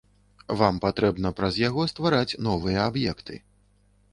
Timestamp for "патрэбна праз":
0.85-1.59